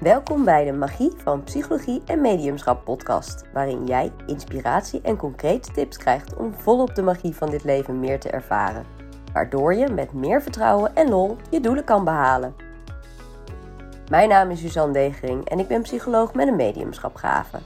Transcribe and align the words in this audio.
Welkom 0.00 0.44
bij 0.44 0.64
de 0.64 0.72
Magie 0.72 1.12
van 1.16 1.42
Psychologie 1.42 2.02
en 2.06 2.20
Mediumschap 2.20 2.84
podcast, 2.84 3.44
waarin 3.52 3.86
jij 3.86 4.12
inspiratie 4.26 5.00
en 5.00 5.16
concrete 5.16 5.72
tips 5.72 5.96
krijgt 5.96 6.36
om 6.36 6.54
volop 6.54 6.94
de 6.94 7.02
magie 7.02 7.34
van 7.34 7.50
dit 7.50 7.64
leven 7.64 8.00
meer 8.00 8.20
te 8.20 8.30
ervaren, 8.30 8.84
waardoor 9.32 9.74
je 9.74 9.88
met 9.88 10.12
meer 10.12 10.42
vertrouwen 10.42 10.94
en 10.94 11.08
lol 11.08 11.36
je 11.50 11.60
doelen 11.60 11.84
kan 11.84 12.04
behalen. 12.04 12.54
Mijn 14.10 14.28
naam 14.28 14.50
is 14.50 14.60
Suzanne 14.60 14.92
Degering 14.92 15.48
en 15.48 15.58
ik 15.58 15.68
ben 15.68 15.82
psycholoog 15.82 16.34
met 16.34 16.48
een 16.48 16.56
mediumschapgave. 16.56 17.58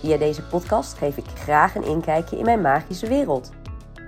Via 0.00 0.16
deze 0.16 0.42
podcast 0.42 0.98
geef 0.98 1.16
ik 1.16 1.26
graag 1.26 1.74
een 1.74 1.86
inkijkje 1.86 2.38
in 2.38 2.44
mijn 2.44 2.60
magische 2.60 3.08
wereld. 3.08 3.50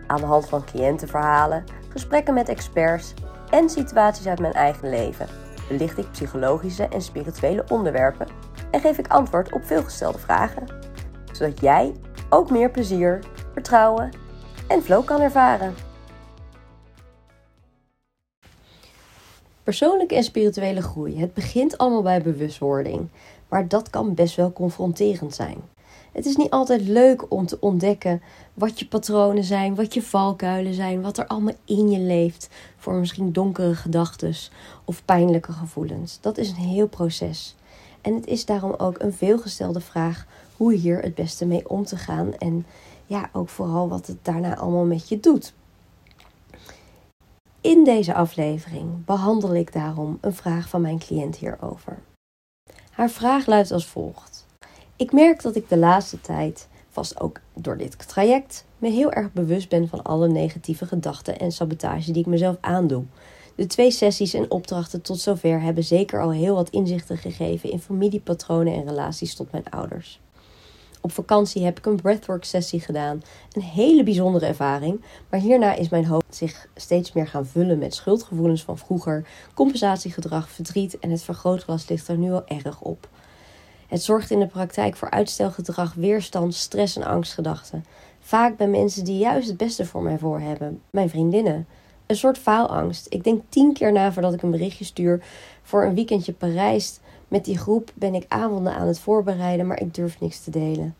Aan 0.06 0.20
de 0.20 0.26
hand 0.26 0.48
van 0.48 0.64
cliëntenverhalen, 0.64 1.64
gesprekken 1.88 2.34
met 2.34 2.48
experts 2.48 3.14
en 3.50 3.70
situaties 3.70 4.26
uit 4.26 4.40
mijn 4.40 4.52
eigen 4.52 4.88
leven 4.88 5.45
belicht 5.68 5.98
ik 5.98 6.10
psychologische 6.10 6.88
en 6.88 7.02
spirituele 7.02 7.64
onderwerpen 7.68 8.26
en 8.70 8.80
geef 8.80 8.98
ik 8.98 9.08
antwoord 9.08 9.52
op 9.52 9.64
veelgestelde 9.64 10.18
vragen, 10.18 10.66
zodat 11.32 11.60
jij 11.60 11.92
ook 12.30 12.50
meer 12.50 12.70
plezier, 12.70 13.24
vertrouwen 13.52 14.10
en 14.68 14.82
flow 14.82 15.04
kan 15.04 15.20
ervaren. 15.20 15.74
Persoonlijke 19.62 20.14
en 20.14 20.24
spirituele 20.24 20.82
groei. 20.82 21.20
Het 21.20 21.34
begint 21.34 21.78
allemaal 21.78 22.02
bij 22.02 22.22
bewustwording, 22.22 23.08
maar 23.48 23.68
dat 23.68 23.90
kan 23.90 24.14
best 24.14 24.36
wel 24.36 24.52
confronterend 24.52 25.34
zijn. 25.34 25.75
Het 26.16 26.26
is 26.26 26.36
niet 26.36 26.50
altijd 26.50 26.88
leuk 26.88 27.32
om 27.32 27.46
te 27.46 27.60
ontdekken 27.60 28.22
wat 28.54 28.78
je 28.78 28.86
patronen 28.86 29.44
zijn, 29.44 29.74
wat 29.74 29.94
je 29.94 30.02
valkuilen 30.02 30.74
zijn, 30.74 31.02
wat 31.02 31.18
er 31.18 31.26
allemaal 31.26 31.54
in 31.64 31.90
je 31.90 31.98
leeft 31.98 32.48
voor 32.76 32.94
misschien 32.94 33.32
donkere 33.32 33.74
gedachten 33.74 34.34
of 34.84 35.04
pijnlijke 35.04 35.52
gevoelens. 35.52 36.18
Dat 36.20 36.38
is 36.38 36.48
een 36.48 36.54
heel 36.54 36.88
proces. 36.88 37.56
En 38.00 38.14
het 38.14 38.26
is 38.26 38.44
daarom 38.44 38.74
ook 38.78 38.98
een 38.98 39.12
veelgestelde 39.12 39.80
vraag 39.80 40.26
hoe 40.56 40.74
hier 40.74 41.00
het 41.00 41.14
beste 41.14 41.46
mee 41.46 41.68
om 41.68 41.84
te 41.84 41.96
gaan 41.96 42.34
en 42.34 42.66
ja, 43.06 43.30
ook 43.32 43.48
vooral 43.48 43.88
wat 43.88 44.06
het 44.06 44.18
daarna 44.22 44.56
allemaal 44.56 44.84
met 44.84 45.08
je 45.08 45.20
doet. 45.20 45.54
In 47.60 47.84
deze 47.84 48.14
aflevering 48.14 49.04
behandel 49.04 49.54
ik 49.54 49.72
daarom 49.72 50.18
een 50.20 50.34
vraag 50.34 50.68
van 50.68 50.80
mijn 50.80 50.98
cliënt 50.98 51.36
hierover. 51.36 51.98
Haar 52.90 53.10
vraag 53.10 53.46
luidt 53.46 53.72
als 53.72 53.86
volgt. 53.86 54.35
Ik 54.98 55.12
merk 55.12 55.42
dat 55.42 55.56
ik 55.56 55.68
de 55.68 55.76
laatste 55.76 56.20
tijd, 56.20 56.68
vast 56.88 57.20
ook 57.20 57.40
door 57.54 57.76
dit 57.76 58.08
traject, 58.08 58.64
me 58.78 58.90
heel 58.90 59.12
erg 59.12 59.32
bewust 59.32 59.68
ben 59.68 59.88
van 59.88 60.02
alle 60.02 60.28
negatieve 60.28 60.86
gedachten 60.86 61.38
en 61.38 61.52
sabotage 61.52 62.12
die 62.12 62.22
ik 62.22 62.28
mezelf 62.28 62.56
aandoe. 62.60 63.04
De 63.54 63.66
twee 63.66 63.90
sessies 63.90 64.34
en 64.34 64.50
opdrachten 64.50 65.02
tot 65.02 65.20
zover 65.20 65.60
hebben 65.60 65.84
zeker 65.84 66.20
al 66.20 66.32
heel 66.32 66.54
wat 66.54 66.70
inzichten 66.70 67.18
gegeven 67.18 67.70
in 67.70 67.78
familiepatronen 67.78 68.74
en 68.74 68.86
relaties 68.86 69.34
tot 69.34 69.52
mijn 69.52 69.70
ouders. 69.70 70.20
Op 71.00 71.12
vakantie 71.12 71.64
heb 71.64 71.78
ik 71.78 71.86
een 71.86 72.00
breathwork 72.00 72.44
sessie 72.44 72.80
gedaan. 72.80 73.22
Een 73.52 73.62
hele 73.62 74.02
bijzondere 74.02 74.46
ervaring, 74.46 75.00
maar 75.30 75.40
hierna 75.40 75.74
is 75.74 75.88
mijn 75.88 76.06
hoofd 76.06 76.34
zich 76.34 76.68
steeds 76.74 77.12
meer 77.12 77.26
gaan 77.26 77.46
vullen 77.46 77.78
met 77.78 77.94
schuldgevoelens 77.94 78.62
van 78.62 78.78
vroeger, 78.78 79.28
compensatiegedrag, 79.54 80.50
verdriet 80.50 80.98
en 80.98 81.10
het 81.10 81.22
vergrootglas 81.22 81.88
ligt 81.88 82.08
er 82.08 82.16
nu 82.16 82.32
al 82.32 82.46
erg 82.46 82.80
op. 82.80 83.08
Het 83.88 84.02
zorgt 84.02 84.30
in 84.30 84.38
de 84.38 84.46
praktijk 84.46 84.96
voor 84.96 85.10
uitstelgedrag, 85.10 85.94
weerstand, 85.94 86.54
stress 86.54 86.96
en 86.96 87.04
angstgedachten. 87.04 87.84
Vaak 88.20 88.56
bij 88.56 88.68
mensen 88.68 89.04
die 89.04 89.18
juist 89.18 89.48
het 89.48 89.56
beste 89.56 89.86
voor 89.86 90.02
mij 90.02 90.18
voor 90.18 90.40
hebben, 90.40 90.82
mijn 90.90 91.10
vriendinnen. 91.10 91.66
Een 92.06 92.16
soort 92.16 92.38
faalangst. 92.38 93.06
Ik 93.08 93.24
denk 93.24 93.42
tien 93.48 93.72
keer 93.72 93.92
na 93.92 94.12
voordat 94.12 94.34
ik 94.34 94.42
een 94.42 94.50
berichtje 94.50 94.84
stuur 94.84 95.24
voor 95.62 95.84
een 95.84 95.94
weekendje 95.94 96.32
Parijs. 96.32 96.98
Met 97.28 97.44
die 97.44 97.58
groep 97.58 97.90
ben 97.94 98.14
ik 98.14 98.24
avonden 98.28 98.74
aan 98.74 98.86
het 98.86 98.98
voorbereiden, 98.98 99.66
maar 99.66 99.80
ik 99.80 99.94
durf 99.94 100.20
niks 100.20 100.40
te 100.40 100.50
delen. 100.50 100.94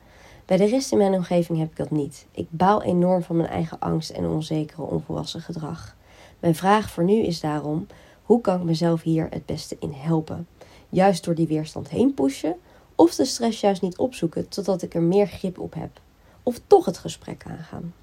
Bij 0.44 0.56
de 0.56 0.64
rest 0.64 0.92
in 0.92 0.98
mijn 0.98 1.14
omgeving 1.14 1.58
heb 1.58 1.70
ik 1.70 1.76
dat 1.76 1.90
niet. 1.90 2.26
Ik 2.30 2.46
baal 2.50 2.82
enorm 2.82 3.22
van 3.22 3.36
mijn 3.36 3.48
eigen 3.48 3.78
angst 3.78 4.10
en 4.10 4.26
onzekere 4.26 4.82
onvolwassen 4.82 5.40
gedrag. 5.40 5.96
Mijn 6.40 6.54
vraag 6.54 6.90
voor 6.90 7.04
nu 7.04 7.14
is 7.14 7.40
daarom: 7.40 7.86
hoe 8.22 8.40
kan 8.40 8.56
ik 8.56 8.64
mezelf 8.64 9.02
hier 9.02 9.26
het 9.30 9.46
beste 9.46 9.76
in 9.80 9.92
helpen? 9.92 10.46
Juist 10.88 11.24
door 11.24 11.34
die 11.34 11.46
weerstand 11.46 11.88
heen 11.88 12.14
pushen 12.14 12.56
of 12.96 13.14
de 13.14 13.24
stress 13.24 13.60
juist 13.60 13.82
niet 13.82 13.98
opzoeken 13.98 14.48
totdat 14.48 14.82
ik 14.82 14.94
er 14.94 15.02
meer 15.02 15.26
grip 15.26 15.58
op 15.58 15.74
heb. 15.74 16.00
Of 16.42 16.60
toch 16.66 16.84
het 16.84 16.98
gesprek 16.98 17.44
aangaan. 17.46 17.94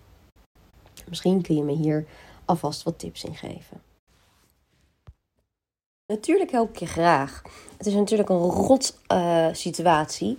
Misschien 1.10 1.42
kun 1.42 1.56
je 1.56 1.64
me 1.64 1.72
hier 1.72 2.06
alvast 2.46 2.84
wat 2.84 3.00
tips 3.00 3.24
in 3.24 3.36
geven. 3.36 3.82
Natuurlijk 6.06 6.52
help 6.52 6.70
ik 6.70 6.78
je 6.78 6.86
graag. 6.86 7.42
Het 7.78 7.86
is 7.86 7.94
natuurlijk 7.94 8.30
een 8.30 8.38
rot 8.38 8.98
uh, 9.12 9.48
situatie. 9.52 10.38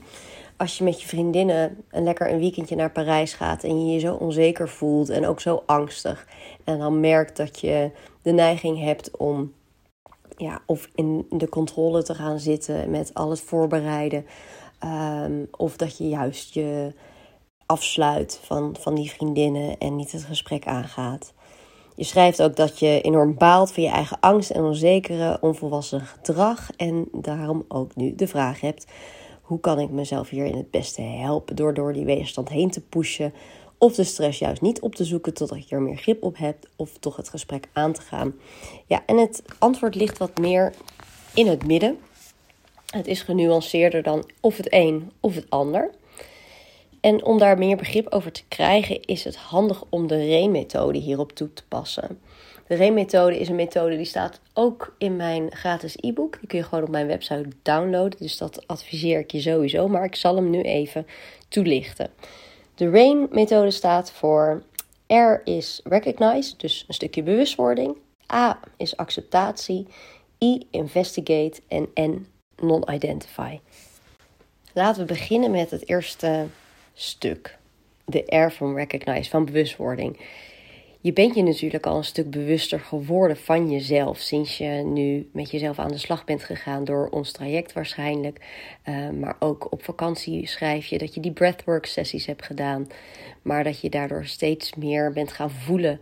Als 0.56 0.78
je 0.78 0.84
met 0.84 1.00
je 1.00 1.06
vriendinnen 1.06 1.84
een 1.91 2.03
lekker 2.03 2.31
een 2.31 2.38
weekendje 2.38 2.76
naar 2.76 2.91
Parijs 2.91 3.32
gaat 3.32 3.64
en 3.64 3.87
je 3.87 3.93
je 3.93 3.98
zo 3.98 4.14
onzeker 4.14 4.69
voelt 4.69 5.09
en 5.09 5.26
ook 5.26 5.41
zo 5.41 5.62
angstig. 5.66 6.26
En 6.64 6.78
dan 6.78 7.00
merkt 7.00 7.37
dat 7.37 7.60
je 7.60 7.91
de 8.22 8.32
neiging 8.32 8.78
hebt 8.78 9.16
om 9.16 9.53
ja, 10.37 10.62
of 10.67 10.89
in 10.95 11.27
de 11.31 11.49
controle 11.49 12.03
te 12.03 12.15
gaan 12.15 12.39
zitten 12.39 12.91
met 12.91 13.15
alles 13.15 13.41
voorbereiden. 13.41 14.27
Um, 14.84 15.49
of 15.50 15.77
dat 15.77 15.99
je 15.99 16.09
juist 16.09 16.55
je 16.55 16.93
afsluit 17.67 18.41
van, 18.43 18.77
van 18.81 18.94
die 18.94 19.11
vriendinnen 19.11 19.78
en 19.78 19.97
niet 19.97 20.12
het 20.12 20.25
gesprek 20.25 20.67
aangaat. 20.67 21.33
Je 21.97 22.05
schrijft 22.05 22.43
ook 22.43 22.56
dat 22.56 22.78
je 22.78 23.00
enorm 23.00 23.34
baalt 23.39 23.73
van 23.73 23.83
je 23.83 23.89
eigen 23.89 24.21
angst 24.21 24.50
en 24.50 24.62
onzekere, 24.62 25.39
onvolwassen 25.41 26.00
gedrag. 26.00 26.71
En 26.77 27.09
daarom 27.12 27.65
ook 27.69 27.97
nu 27.97 28.15
de 28.15 28.27
vraag 28.27 28.61
hebt: 28.61 28.87
hoe 29.43 29.61
kan 29.61 29.78
ik 29.78 29.91
mezelf 29.91 30.28
hierin 30.28 30.56
het 30.56 30.71
beste 30.71 31.03
helpen 31.03 31.56
door 31.56 31.75
door 31.75 31.93
die 31.93 32.05
weerstand 32.05 32.49
heen 32.49 32.71
te 32.71 32.81
pushen? 32.81 33.33
Of 33.84 33.95
de 33.95 34.05
stress 34.05 34.39
juist 34.39 34.61
niet 34.61 34.81
op 34.81 34.95
te 34.95 35.05
zoeken 35.05 35.34
totdat 35.34 35.69
je 35.69 35.75
er 35.75 35.83
meer 35.83 35.97
grip 35.97 36.22
op 36.22 36.39
hebt, 36.39 36.69
of 36.77 36.99
toch 36.99 37.17
het 37.17 37.28
gesprek 37.28 37.67
aan 37.72 37.93
te 37.93 38.00
gaan. 38.00 38.34
Ja, 38.87 39.03
en 39.06 39.17
het 39.17 39.43
antwoord 39.59 39.95
ligt 39.95 40.19
wat 40.19 40.39
meer 40.39 40.75
in 41.34 41.47
het 41.47 41.67
midden. 41.67 41.99
Het 42.91 43.06
is 43.06 43.23
genuanceerder 43.23 44.03
dan 44.03 44.31
of 44.41 44.56
het 44.56 44.73
een 44.73 45.11
of 45.21 45.34
het 45.34 45.47
ander. 45.49 45.91
En 47.00 47.25
om 47.25 47.39
daar 47.39 47.59
meer 47.59 47.77
begrip 47.77 48.12
over 48.12 48.33
te 48.33 48.43
krijgen, 48.49 49.03
is 49.03 49.25
het 49.25 49.37
handig 49.37 49.84
om 49.89 50.06
de 50.06 50.17
REEN-methode 50.17 50.99
hierop 50.99 51.33
toe 51.33 51.53
te 51.53 51.65
passen. 51.69 52.21
De 52.67 52.75
REEN-methode 52.75 53.39
is 53.39 53.49
een 53.49 53.55
methode 53.55 53.97
die 53.97 54.05
staat 54.05 54.41
ook 54.55 54.94
in 54.99 55.17
mijn 55.17 55.53
gratis 55.53 55.97
e-book. 56.00 56.39
Die 56.39 56.49
kun 56.49 56.59
je 56.59 56.65
gewoon 56.65 56.84
op 56.84 56.91
mijn 56.91 57.06
website 57.06 57.49
downloaden. 57.62 58.19
Dus 58.19 58.37
dat 58.37 58.67
adviseer 58.67 59.19
ik 59.19 59.31
je 59.31 59.41
sowieso. 59.41 59.89
Maar 59.89 60.05
ik 60.05 60.17
zal 60.17 60.37
hem 60.37 60.50
nu 60.50 60.61
even 60.61 61.06
toelichten. 61.49 62.11
De 62.75 62.91
RAIN-methode 62.91 63.71
staat 63.71 64.12
voor 64.12 64.62
R 65.07 65.41
is 65.45 65.81
recognize, 65.85 66.57
dus 66.57 66.85
een 66.89 66.95
stukje 66.95 67.23
bewustwording. 67.23 67.97
A 68.33 68.61
is 68.77 68.97
acceptatie. 68.97 69.87
I 70.43 70.67
investigate 70.71 71.61
en 71.69 71.89
N 71.95 72.27
non-identify. 72.57 73.61
Laten 74.73 75.01
we 75.01 75.07
beginnen 75.07 75.51
met 75.51 75.71
het 75.71 75.89
eerste 75.89 76.47
stuk. 76.95 77.59
De 78.05 78.37
R 78.37 78.51
van 78.51 78.75
recognize, 78.75 79.31
van 79.31 79.45
bewustwording 79.45 80.19
je 81.04 81.12
bent 81.12 81.34
je 81.34 81.42
natuurlijk 81.42 81.87
al 81.87 81.97
een 81.97 82.04
stuk 82.04 82.31
bewuster 82.31 82.81
geworden 82.81 83.37
van 83.37 83.70
jezelf 83.70 84.19
sinds 84.19 84.59
je 84.59 84.66
nu 84.66 85.28
met 85.32 85.50
jezelf 85.50 85.78
aan 85.78 85.91
de 85.91 85.98
slag 85.98 86.25
bent 86.25 86.44
gegaan 86.44 86.84
door 86.84 87.09
ons 87.10 87.32
traject 87.32 87.72
waarschijnlijk. 87.72 88.41
Uh, 88.88 89.10
maar 89.10 89.37
ook 89.38 89.72
op 89.72 89.84
vakantie 89.84 90.47
schrijf 90.47 90.87
je 90.87 90.98
dat 90.98 91.14
je 91.14 91.20
die 91.20 91.32
breathwork 91.32 91.87
sessies 91.87 92.26
hebt 92.26 92.44
gedaan, 92.44 92.87
maar 93.43 93.64
dat 93.64 93.81
je 93.81 93.91
daardoor 93.91 94.25
steeds 94.25 94.75
meer 94.75 95.12
bent 95.12 95.32
gaan 95.32 95.50
voelen. 95.50 96.00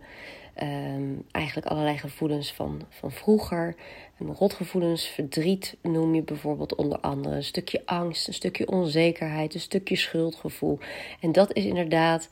Um, 0.61 1.25
eigenlijk 1.31 1.67
allerlei 1.67 1.97
gevoelens 1.97 2.53
van, 2.53 2.81
van 2.89 3.11
vroeger. 3.11 3.75
Rotgevoelens, 4.17 5.07
verdriet 5.07 5.77
noem 5.81 6.15
je 6.15 6.21
bijvoorbeeld 6.21 6.75
onder 6.75 6.99
andere. 6.99 7.35
Een 7.35 7.43
stukje 7.43 7.81
angst, 7.85 8.27
een 8.27 8.33
stukje 8.33 8.67
onzekerheid, 8.67 9.53
een 9.53 9.59
stukje 9.59 9.95
schuldgevoel. 9.95 10.79
En 11.19 11.31
dat 11.31 11.53
is 11.55 11.65
inderdaad 11.65 12.29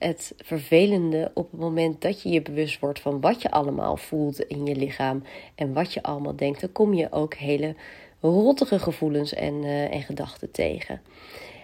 het 0.00 0.34
vervelende 0.36 1.30
op 1.34 1.50
het 1.50 1.60
moment 1.60 2.02
dat 2.02 2.22
je 2.22 2.28
je 2.28 2.42
bewust 2.42 2.80
wordt 2.80 3.00
van 3.00 3.20
wat 3.20 3.42
je 3.42 3.50
allemaal 3.50 3.96
voelt 3.96 4.40
in 4.40 4.66
je 4.66 4.76
lichaam 4.76 5.22
en 5.54 5.72
wat 5.72 5.92
je 5.92 6.02
allemaal 6.02 6.36
denkt, 6.36 6.60
dan 6.60 6.72
kom 6.72 6.94
je 6.94 7.12
ook 7.12 7.34
hele 7.34 7.74
rottige 8.20 8.78
gevoelens 8.78 9.34
en, 9.34 9.54
uh, 9.54 9.94
en 9.94 10.02
gedachten 10.02 10.50
tegen. 10.50 11.02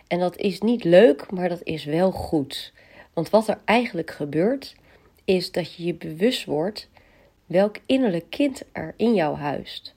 En 0.06 0.18
dat 0.18 0.36
is 0.36 0.60
niet 0.60 0.84
leuk, 0.84 1.30
maar 1.30 1.48
dat 1.48 1.60
is 1.62 1.84
wel 1.84 2.10
goed. 2.10 2.72
Want 3.12 3.30
wat 3.30 3.48
er 3.48 3.60
eigenlijk 3.64 4.10
gebeurt, 4.10 4.74
is 5.24 5.52
dat 5.52 5.74
je 5.74 5.84
je 5.84 5.94
bewust 5.94 6.44
wordt 6.44 6.88
welk 7.46 7.76
innerlijk 7.86 8.30
kind 8.30 8.62
er 8.72 8.94
in 8.96 9.14
jou 9.14 9.36
huist. 9.36 9.94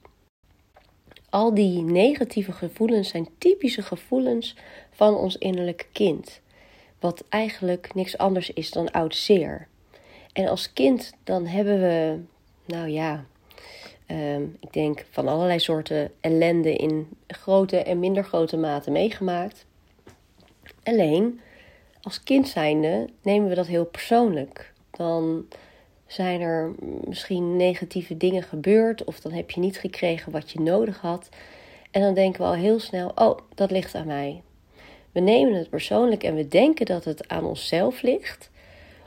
Al 1.30 1.54
die 1.54 1.82
negatieve 1.82 2.52
gevoelens 2.52 3.08
zijn 3.08 3.28
typische 3.38 3.82
gevoelens 3.82 4.56
van 4.90 5.16
ons 5.16 5.38
innerlijke 5.38 5.86
kind 5.92 6.40
wat 7.00 7.24
eigenlijk 7.28 7.94
niks 7.94 8.18
anders 8.18 8.52
is 8.52 8.70
dan 8.70 8.90
oud 8.90 9.16
zeer. 9.16 9.68
En 10.32 10.48
als 10.48 10.72
kind 10.72 11.12
dan 11.24 11.46
hebben 11.46 11.80
we, 11.80 12.18
nou 12.66 12.88
ja, 12.88 13.24
Ehm, 14.10 14.42
ik 14.60 14.72
denk 14.72 15.04
van 15.10 15.28
allerlei 15.28 15.58
soorten 15.58 16.10
ellende 16.20 16.74
in 16.76 17.08
grote 17.26 17.76
en 17.82 17.98
minder 17.98 18.24
grote 18.24 18.56
mate 18.56 18.90
meegemaakt. 18.90 19.66
Alleen, 20.82 21.40
als 22.02 22.22
kind 22.22 22.48
zijnde 22.48 23.08
nemen 23.22 23.48
we 23.48 23.54
dat 23.54 23.66
heel 23.66 23.84
persoonlijk. 23.84 24.72
Dan 24.90 25.46
zijn 26.06 26.40
er 26.40 26.72
misschien 27.04 27.56
negatieve 27.56 28.16
dingen 28.16 28.42
gebeurd 28.42 29.04
of 29.04 29.20
dan 29.20 29.32
heb 29.32 29.50
je 29.50 29.60
niet 29.60 29.78
gekregen 29.78 30.32
wat 30.32 30.50
je 30.50 30.60
nodig 30.60 31.00
had. 31.00 31.28
En 31.90 32.00
dan 32.00 32.14
denken 32.14 32.40
we 32.40 32.46
al 32.46 32.54
heel 32.54 32.80
snel, 32.80 33.12
oh, 33.14 33.38
dat 33.54 33.70
ligt 33.70 33.94
aan 33.94 34.06
mij. 34.06 34.42
We 35.12 35.20
nemen 35.20 35.54
het 35.54 35.70
persoonlijk 35.70 36.22
en 36.22 36.34
we 36.34 36.48
denken 36.48 36.86
dat 36.86 37.04
het 37.04 37.28
aan 37.28 37.44
onszelf 37.44 38.02
ligt, 38.02 38.50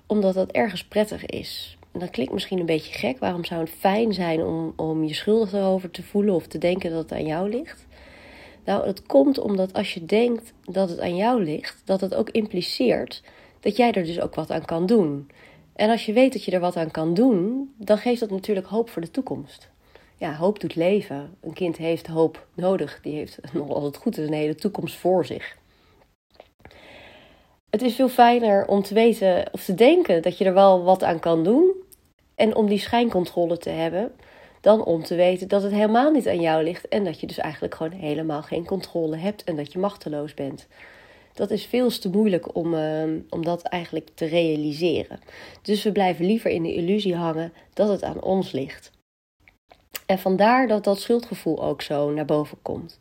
omdat 0.07 0.33
dat 0.33 0.51
ergens 0.51 0.83
prettig 0.83 1.25
is. 1.25 1.77
En 1.91 1.99
dat 1.99 2.09
klinkt 2.09 2.33
misschien 2.33 2.59
een 2.59 2.65
beetje 2.65 2.93
gek. 2.93 3.19
Waarom 3.19 3.45
zou 3.45 3.61
het 3.61 3.69
fijn 3.69 4.13
zijn 4.13 4.43
om, 4.43 4.73
om 4.75 5.03
je 5.03 5.13
schuldig 5.13 5.53
erover 5.53 5.91
te 5.91 6.03
voelen 6.03 6.33
of 6.33 6.47
te 6.47 6.57
denken 6.57 6.91
dat 6.91 7.01
het 7.01 7.11
aan 7.11 7.25
jou 7.25 7.49
ligt? 7.49 7.85
Nou, 8.65 8.85
het 8.87 9.05
komt 9.05 9.39
omdat 9.39 9.73
als 9.73 9.93
je 9.93 10.05
denkt 10.05 10.53
dat 10.63 10.89
het 10.89 10.99
aan 10.99 11.15
jou 11.15 11.43
ligt, 11.43 11.81
dat 11.85 12.01
het 12.01 12.15
ook 12.15 12.29
impliceert 12.29 13.23
dat 13.59 13.77
jij 13.77 13.91
er 13.91 14.03
dus 14.03 14.19
ook 14.19 14.35
wat 14.35 14.51
aan 14.51 14.65
kan 14.65 14.85
doen. 14.85 15.29
En 15.75 15.89
als 15.89 16.05
je 16.05 16.13
weet 16.13 16.33
dat 16.33 16.43
je 16.43 16.51
er 16.51 16.59
wat 16.59 16.75
aan 16.75 16.91
kan 16.91 17.13
doen, 17.13 17.73
dan 17.77 17.97
geeft 17.97 18.19
dat 18.19 18.29
natuurlijk 18.29 18.67
hoop 18.67 18.89
voor 18.89 19.01
de 19.01 19.11
toekomst. 19.11 19.69
Ja, 20.17 20.35
hoop 20.35 20.59
doet 20.59 20.75
leven. 20.75 21.35
Een 21.41 21.53
kind 21.53 21.77
heeft 21.77 22.07
hoop 22.07 22.47
nodig. 22.53 22.99
Die 23.01 23.13
heeft 23.13 23.39
nog 23.53 23.69
altijd 23.69 23.97
goed 23.97 24.17
een 24.17 24.33
hele 24.33 24.55
toekomst 24.55 24.95
voor 24.95 25.25
zich. 25.25 25.57
Het 27.73 27.81
is 27.81 27.95
veel 27.95 28.09
fijner 28.09 28.67
om 28.67 28.81
te 28.81 28.93
weten 28.93 29.45
of 29.51 29.63
te 29.63 29.73
denken 29.73 30.21
dat 30.21 30.37
je 30.37 30.45
er 30.45 30.53
wel 30.53 30.83
wat 30.83 31.03
aan 31.03 31.19
kan 31.19 31.43
doen. 31.43 31.71
En 32.35 32.55
om 32.55 32.67
die 32.67 32.79
schijncontrole 32.79 33.57
te 33.57 33.69
hebben, 33.69 34.11
dan 34.61 34.83
om 34.83 35.03
te 35.03 35.15
weten 35.15 35.47
dat 35.47 35.63
het 35.63 35.71
helemaal 35.71 36.11
niet 36.11 36.27
aan 36.27 36.41
jou 36.41 36.63
ligt. 36.63 36.87
En 36.87 37.03
dat 37.03 37.19
je 37.19 37.27
dus 37.27 37.37
eigenlijk 37.37 37.75
gewoon 37.75 37.91
helemaal 37.91 38.41
geen 38.41 38.65
controle 38.65 39.17
hebt 39.17 39.43
en 39.43 39.55
dat 39.55 39.71
je 39.71 39.79
machteloos 39.79 40.33
bent. 40.33 40.67
Dat 41.33 41.51
is 41.51 41.65
veel 41.65 41.89
te 41.89 42.09
moeilijk 42.09 42.55
om, 42.55 42.73
uh, 42.73 43.03
om 43.29 43.45
dat 43.45 43.61
eigenlijk 43.61 44.09
te 44.13 44.25
realiseren. 44.25 45.19
Dus 45.61 45.83
we 45.83 45.91
blijven 45.91 46.25
liever 46.25 46.51
in 46.51 46.63
de 46.63 46.73
illusie 46.73 47.15
hangen 47.15 47.53
dat 47.73 47.89
het 47.89 48.03
aan 48.03 48.21
ons 48.21 48.51
ligt. 48.51 48.91
En 50.05 50.19
vandaar 50.19 50.67
dat 50.67 50.83
dat 50.83 50.99
schuldgevoel 50.99 51.63
ook 51.63 51.81
zo 51.81 52.11
naar 52.11 52.25
boven 52.25 52.57
komt. 52.61 52.99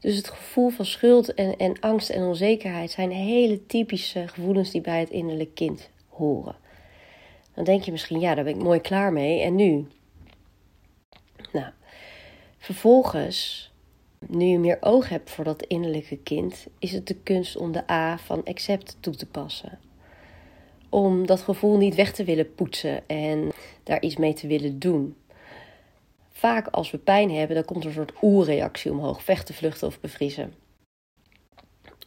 Dus 0.00 0.16
het 0.16 0.28
gevoel 0.28 0.68
van 0.68 0.84
schuld 0.84 1.34
en, 1.34 1.56
en 1.56 1.80
angst 1.80 2.10
en 2.10 2.22
onzekerheid 2.22 2.90
zijn 2.90 3.10
hele 3.10 3.66
typische 3.66 4.28
gevoelens 4.28 4.70
die 4.70 4.80
bij 4.80 5.00
het 5.00 5.10
innerlijk 5.10 5.54
kind 5.54 5.90
horen. 6.08 6.56
Dan 7.54 7.64
denk 7.64 7.82
je 7.82 7.90
misschien, 7.90 8.20
ja, 8.20 8.34
daar 8.34 8.44
ben 8.44 8.54
ik 8.54 8.62
mooi 8.62 8.80
klaar 8.80 9.12
mee. 9.12 9.40
En 9.40 9.54
nu? 9.54 9.86
Nou, 11.52 11.66
vervolgens, 12.58 13.70
nu 14.26 14.44
je 14.44 14.58
meer 14.58 14.78
oog 14.80 15.08
hebt 15.08 15.30
voor 15.30 15.44
dat 15.44 15.62
innerlijke 15.62 16.18
kind, 16.18 16.66
is 16.78 16.92
het 16.92 17.06
de 17.06 17.14
kunst 17.14 17.56
om 17.56 17.72
de 17.72 17.90
A 17.90 18.18
van 18.18 18.44
accept 18.44 18.96
toe 19.00 19.14
te 19.14 19.26
passen. 19.26 19.78
Om 20.88 21.26
dat 21.26 21.40
gevoel 21.40 21.76
niet 21.76 21.94
weg 21.94 22.12
te 22.12 22.24
willen 22.24 22.54
poetsen 22.54 23.08
en 23.08 23.50
daar 23.82 24.02
iets 24.02 24.16
mee 24.16 24.32
te 24.32 24.46
willen 24.46 24.78
doen. 24.78 25.16
Vaak 26.38 26.66
als 26.66 26.90
we 26.90 26.98
pijn 26.98 27.30
hebben, 27.30 27.56
dan 27.56 27.64
komt 27.64 27.82
er 27.82 27.88
een 27.88 27.94
soort 27.94 28.12
oerreactie 28.22 28.90
omhoog: 28.90 29.22
vechten, 29.22 29.54
vluchten 29.54 29.86
of 29.86 30.00
bevriezen. 30.00 30.54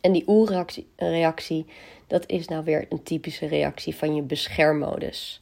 En 0.02 0.12
die 0.12 0.24
oerreactie, 0.28 1.66
dat 2.08 2.30
is 2.30 2.48
nou 2.48 2.64
weer 2.64 2.86
een 2.90 3.04
typische 3.04 3.46
reactie 3.46 3.96
van 3.96 4.16
je 4.16 4.22
beschermmodus. 4.22 5.42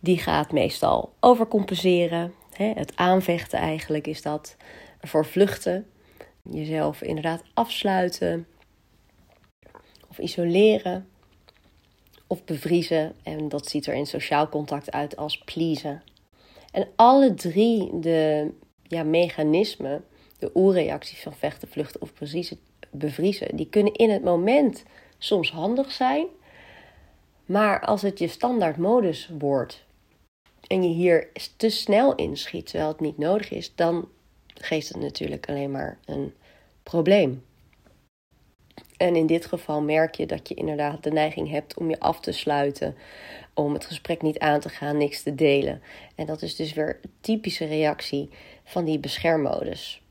Die 0.00 0.18
gaat 0.18 0.52
meestal 0.52 1.12
overcompenseren. 1.20 2.34
Hè, 2.52 2.72
het 2.74 2.96
aanvechten 2.96 3.58
eigenlijk 3.58 4.06
is 4.06 4.22
dat. 4.22 4.56
Voor 5.00 5.26
vluchten. 5.26 5.86
Jezelf 6.42 7.02
inderdaad 7.02 7.42
afsluiten. 7.54 8.46
Of 10.08 10.18
isoleren. 10.18 11.08
Of 12.26 12.44
bevriezen. 12.44 13.14
En 13.22 13.48
dat 13.48 13.68
ziet 13.68 13.86
er 13.86 13.94
in 13.94 14.06
sociaal 14.06 14.48
contact 14.48 14.92
uit 14.92 15.16
als 15.16 15.38
pleasen. 15.38 16.02
En 16.78 16.88
alle 16.96 17.34
drie 17.34 17.98
de 18.00 18.50
ja, 18.82 19.02
mechanismen, 19.02 20.04
de 20.38 20.50
oerreacties 20.54 21.22
van 21.22 21.34
vechten, 21.34 21.68
vluchten 21.68 22.02
of 22.02 22.12
bevriezen, 22.90 23.56
die 23.56 23.68
kunnen 23.68 23.92
in 23.92 24.10
het 24.10 24.24
moment 24.24 24.84
soms 25.18 25.52
handig 25.52 25.92
zijn. 25.92 26.26
Maar 27.46 27.80
als 27.80 28.02
het 28.02 28.18
je 28.18 28.28
standaardmodus 28.28 29.30
wordt 29.38 29.84
en 30.66 30.82
je 30.82 30.88
hier 30.88 31.28
te 31.56 31.68
snel 31.68 32.14
inschiet 32.14 32.66
terwijl 32.66 32.90
het 32.90 33.00
niet 33.00 33.18
nodig 33.18 33.50
is, 33.50 33.74
dan 33.74 34.08
geeft 34.54 34.88
het 34.88 35.00
natuurlijk 35.00 35.48
alleen 35.48 35.70
maar 35.70 35.98
een 36.04 36.34
probleem. 36.82 37.44
En 38.96 39.16
in 39.16 39.26
dit 39.26 39.46
geval 39.46 39.80
merk 39.80 40.14
je 40.14 40.26
dat 40.26 40.48
je 40.48 40.54
inderdaad 40.54 41.02
de 41.02 41.10
neiging 41.10 41.50
hebt 41.50 41.78
om 41.78 41.90
je 41.90 42.00
af 42.00 42.20
te 42.20 42.32
sluiten, 42.32 42.96
om 43.58 43.72
het 43.72 43.84
gesprek 43.84 44.22
niet 44.22 44.38
aan 44.38 44.60
te 44.60 44.68
gaan, 44.68 44.96
niks 44.96 45.22
te 45.22 45.34
delen. 45.34 45.82
En 46.14 46.26
dat 46.26 46.42
is 46.42 46.56
dus 46.56 46.72
weer 46.72 46.98
een 47.02 47.10
typische 47.20 47.64
reactie 47.64 48.30
van 48.64 48.84
die 48.84 48.98
beschermmodus. 48.98 50.02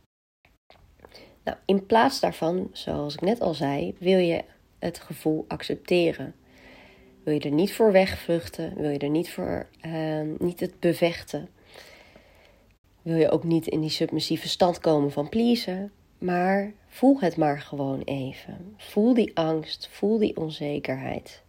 Nou, 1.43 1.57
in 1.65 1.85
plaats 1.85 2.19
daarvan, 2.19 2.69
zoals 2.71 3.13
ik 3.13 3.21
net 3.21 3.41
al 3.41 3.53
zei, 3.53 3.95
wil 3.99 4.17
je 4.17 4.43
het 4.79 4.99
gevoel 4.99 5.45
accepteren. 5.47 6.35
Wil 7.23 7.33
je 7.33 7.39
er 7.39 7.51
niet 7.51 7.73
voor 7.73 7.91
wegvluchten? 7.91 8.73
Wil 8.75 8.89
je 8.89 8.97
er 8.97 9.09
niet 9.09 9.31
voor 9.31 9.67
uh, 9.85 10.21
niet 10.37 10.59
het 10.59 10.79
bevechten? 10.79 11.49
Wil 13.01 13.15
je 13.15 13.29
ook 13.29 13.43
niet 13.43 13.67
in 13.67 13.81
die 13.81 13.89
submissieve 13.89 14.47
stand 14.47 14.79
komen 14.79 15.11
van 15.11 15.29
pleasen? 15.29 15.91
Maar 16.17 16.73
voel 16.87 17.19
het 17.19 17.37
maar 17.37 17.61
gewoon 17.61 18.01
even. 18.01 18.75
Voel 18.77 19.13
die 19.13 19.31
angst, 19.37 19.89
voel 19.91 20.17
die 20.17 20.37
onzekerheid. 20.37 21.45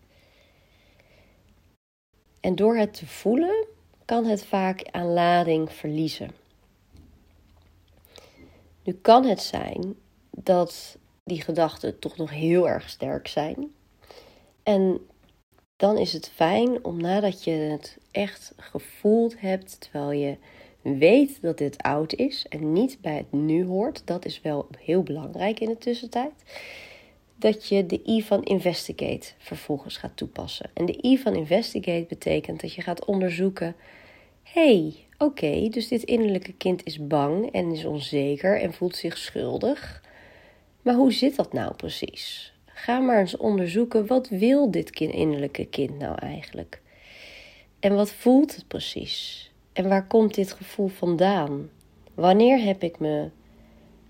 En 2.40 2.55
door 2.55 2.76
het 2.76 2.94
te 2.94 3.06
voelen 3.06 3.67
kan 4.05 4.25
het 4.25 4.44
vaak 4.44 4.88
aan 4.90 5.06
lading 5.06 5.73
verliezen. 5.73 6.31
Nu 8.82 8.93
kan 8.93 9.25
het 9.25 9.40
zijn 9.40 9.94
dat 10.31 10.99
die 11.25 11.43
gedachten 11.43 11.99
toch 11.99 12.17
nog 12.17 12.31
heel 12.31 12.69
erg 12.69 12.88
sterk 12.88 13.29
zijn. 13.29 13.75
En 14.62 15.00
dan 15.76 15.99
is 15.99 16.12
het 16.12 16.29
fijn 16.29 16.85
om 16.85 17.00
nadat 17.00 17.44
je 17.44 17.50
het 17.50 17.99
echt 18.11 18.52
gevoeld 18.56 19.40
hebt, 19.40 19.81
terwijl 19.81 20.12
je 20.12 20.37
weet 20.82 21.43
dat 21.43 21.58
dit 21.58 21.82
oud 21.82 22.12
is 22.12 22.46
en 22.49 22.73
niet 22.73 23.00
bij 23.00 23.17
het 23.17 23.32
nu 23.32 23.64
hoort, 23.67 24.02
dat 24.04 24.25
is 24.25 24.40
wel 24.40 24.68
heel 24.78 25.02
belangrijk 25.02 25.61
in 25.61 25.68
de 25.68 25.78
tussentijd, 25.78 26.33
dat 27.38 27.68
je 27.68 27.87
de 27.87 28.00
I 28.07 28.23
van 28.23 28.42
investigate 28.42 29.33
vervolgens 29.38 29.97
gaat 29.97 30.16
toepassen. 30.16 30.71
En 30.75 30.87
de 30.87 30.99
I 31.02 31.18
van 31.18 31.35
investigate 31.35 32.07
betekent 32.09 32.61
dat 32.61 32.75
je 32.75 32.83
gaat 32.83 33.04
onderzoeken: 33.04 33.76
hey, 34.42 34.95
oké, 35.18 35.68
dus 35.68 35.88
dit 35.88 36.02
innerlijke 36.02 36.52
kind 36.52 36.85
is 36.85 37.07
bang 37.07 37.52
en 37.52 37.73
is 37.73 37.85
onzeker 37.85 38.61
en 38.61 38.73
voelt 38.73 38.97
zich 38.97 39.18
schuldig. 39.18 40.02
Maar 40.83 40.95
hoe 40.95 41.12
zit 41.12 41.37
dat 41.37 41.52
nou 41.52 41.75
precies? 41.75 42.52
Ga 42.66 42.99
maar 42.99 43.21
eens 43.21 43.37
onderzoeken 43.37 44.07
wat 44.07 44.28
wil 44.28 44.71
dit 44.71 45.00
innerlijke 45.00 45.66
kind 45.66 45.99
nou 45.99 46.18
eigenlijk? 46.18 46.80
En 47.80 47.95
wat 47.95 48.12
voelt 48.12 48.57
het 48.57 48.68
precies? 48.68 49.50
En 49.73 49.88
waar 49.88 50.07
komt 50.07 50.35
dit 50.35 50.52
gevoel 50.52 50.88
vandaan? 50.88 51.71
Wanneer 52.14 52.61
heb 52.61 52.83
ik 52.83 52.99
me 52.99 53.30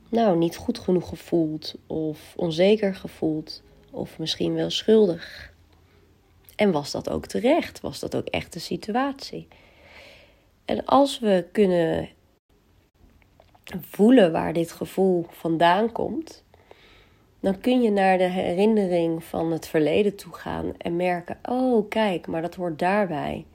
nou 0.08 0.36
niet 0.36 0.56
goed 0.56 0.78
genoeg 0.78 1.08
gevoeld 1.08 1.74
of 1.86 2.34
onzeker 2.36 2.94
gevoeld 2.94 3.62
of 3.90 4.18
misschien 4.18 4.54
wel 4.54 4.70
schuldig? 4.70 5.52
En 6.56 6.72
was 6.72 6.90
dat 6.90 7.10
ook 7.10 7.26
terecht? 7.26 7.80
Was 7.80 8.00
dat 8.00 8.16
ook 8.16 8.26
echt 8.26 8.52
de 8.52 8.58
situatie? 8.58 9.48
En 10.64 10.84
als 10.84 11.18
we 11.18 11.46
kunnen 11.52 12.08
voelen 13.80 14.32
waar 14.32 14.52
dit 14.52 14.72
gevoel 14.72 15.26
vandaan 15.30 15.92
komt, 15.92 16.44
dan 17.40 17.60
kun 17.60 17.82
je 17.82 17.90
naar 17.90 18.18
de 18.18 18.28
herinnering 18.28 19.24
van 19.24 19.52
het 19.52 19.68
verleden 19.68 20.16
toe 20.16 20.32
gaan 20.32 20.74
en 20.78 20.96
merken: 20.96 21.38
oh, 21.42 21.88
kijk, 21.88 22.26
maar 22.26 22.42
dat 22.42 22.54
hoort 22.54 22.78
daarbij. 22.78 23.46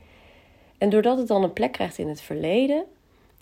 En 0.78 0.90
doordat 0.90 1.18
het 1.18 1.28
dan 1.28 1.44
een 1.44 1.54
plek 1.54 1.72
krijgt 1.72 1.98
in 1.98 2.08
het 2.08 2.22
verleden, 2.22 2.86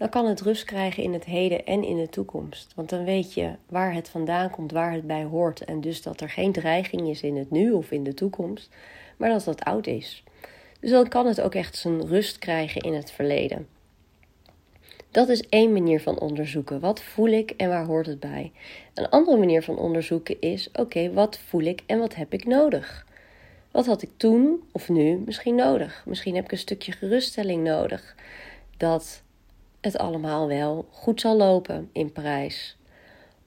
dan 0.01 0.09
kan 0.09 0.25
het 0.25 0.41
rust 0.41 0.63
krijgen 0.63 1.03
in 1.03 1.13
het 1.13 1.25
heden 1.25 1.65
en 1.65 1.83
in 1.83 1.97
de 1.97 2.09
toekomst. 2.09 2.71
Want 2.75 2.89
dan 2.89 3.03
weet 3.03 3.33
je 3.33 3.51
waar 3.69 3.93
het 3.93 4.09
vandaan 4.09 4.49
komt, 4.49 4.71
waar 4.71 4.93
het 4.93 5.07
bij 5.07 5.23
hoort. 5.23 5.65
En 5.65 5.81
dus 5.81 6.01
dat 6.01 6.21
er 6.21 6.29
geen 6.29 6.51
dreiging 6.51 7.09
is 7.09 7.21
in 7.21 7.35
het 7.35 7.51
nu 7.51 7.71
of 7.71 7.91
in 7.91 8.03
de 8.03 8.13
toekomst, 8.13 8.69
maar 9.17 9.29
dat 9.29 9.45
het 9.45 9.63
oud 9.63 9.87
is. 9.87 10.23
Dus 10.79 10.89
dan 10.91 11.07
kan 11.07 11.25
het 11.25 11.41
ook 11.41 11.55
echt 11.55 11.75
zijn 11.75 12.07
rust 12.07 12.37
krijgen 12.37 12.81
in 12.81 12.93
het 12.93 13.11
verleden. 13.11 13.67
Dat 15.11 15.29
is 15.29 15.49
één 15.49 15.73
manier 15.73 16.01
van 16.01 16.19
onderzoeken. 16.19 16.79
Wat 16.79 17.01
voel 17.01 17.29
ik 17.29 17.51
en 17.51 17.69
waar 17.69 17.85
hoort 17.85 18.05
het 18.05 18.19
bij? 18.19 18.51
Een 18.93 19.09
andere 19.09 19.37
manier 19.37 19.63
van 19.63 19.77
onderzoeken 19.77 20.41
is: 20.41 20.69
oké, 20.73 21.13
wat 21.13 21.39
voel 21.47 21.61
ik 21.61 21.83
en 21.85 21.99
wat 21.99 22.15
heb 22.15 22.33
ik 22.33 22.45
nodig? 22.45 23.05
Wat 23.71 23.85
had 23.85 24.01
ik 24.01 24.11
toen 24.17 24.63
of 24.71 24.89
nu 24.89 25.17
misschien 25.25 25.55
nodig? 25.55 26.03
Misschien 26.05 26.35
heb 26.35 26.43
ik 26.43 26.51
een 26.51 26.57
stukje 26.57 26.91
geruststelling 26.91 27.63
nodig. 27.63 28.15
Dat 28.77 29.23
het 29.81 29.97
allemaal 29.97 30.47
wel 30.47 30.87
goed 30.91 31.21
zal 31.21 31.37
lopen 31.37 31.89
in 31.91 32.11
Parijs. 32.11 32.77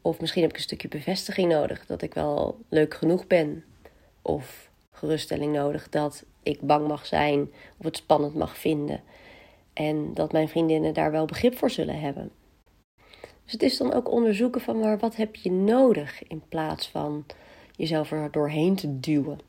Of 0.03 0.21
misschien 0.21 0.43
heb 0.43 0.51
ik 0.51 0.57
een 0.57 0.63
stukje 0.63 0.89
bevestiging 0.89 1.53
nodig 1.53 1.87
dat 1.87 2.03
ik 2.03 2.15
wel 2.15 2.59
leuk 2.69 2.95
genoeg 2.95 3.27
ben. 3.27 3.65
Of 4.23 4.71
geruststelling 4.91 5.53
nodig 5.53 5.89
dat 5.89 6.25
ik 6.43 6.61
bang 6.61 6.89
mag 6.89 7.07
zijn 7.07 7.53
of 7.79 7.85
het 7.85 7.97
spannend 7.97 8.35
mag 8.35 8.59
vinden. 8.59 9.03
En 9.73 10.15
dat 10.15 10.33
mijn 10.33 10.49
vriendinnen 10.49 10.95
daar 10.95 11.11
wel 11.11 11.25
begrip 11.25 11.59
voor 11.59 11.71
zullen 11.71 12.01
hebben. 12.01 12.31
Dus 13.45 13.53
het 13.53 13.63
is 13.63 13.77
dan 13.77 13.93
ook 13.93 14.11
onderzoeken 14.11 14.61
van 14.61 14.79
maar 14.79 14.99
wat 14.99 15.17
heb 15.17 15.35
je 15.37 15.51
nodig 15.51 16.29
in 16.29 16.43
plaats 16.49 16.89
van 16.89 17.27
jezelf 17.77 18.11
er 18.11 18.31
doorheen 18.31 18.77
te 18.77 19.01
duwen. 19.01 19.41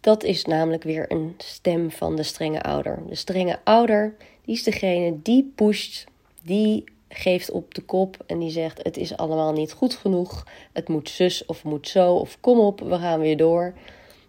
Dat 0.00 0.22
is 0.22 0.44
namelijk 0.44 0.82
weer 0.82 1.12
een 1.12 1.34
stem 1.36 1.90
van 1.90 2.16
de 2.16 2.22
strenge 2.22 2.62
ouder. 2.62 3.02
De 3.06 3.14
strenge 3.14 3.58
ouder, 3.64 4.16
die 4.48 4.56
is 4.56 4.62
degene 4.62 5.22
die 5.22 5.52
pusht, 5.54 6.04
die 6.42 6.84
geeft 7.08 7.50
op 7.50 7.74
de 7.74 7.80
kop 7.80 8.16
en 8.26 8.38
die 8.38 8.50
zegt: 8.50 8.82
Het 8.82 8.96
is 8.96 9.16
allemaal 9.16 9.52
niet 9.52 9.72
goed 9.72 9.94
genoeg. 9.94 10.46
Het 10.72 10.88
moet 10.88 11.08
zus 11.08 11.44
of 11.46 11.64
moet 11.64 11.88
zo 11.88 12.14
of 12.14 12.40
kom 12.40 12.58
op, 12.58 12.80
we 12.80 12.98
gaan 12.98 13.20
weer 13.20 13.36
door. 13.36 13.74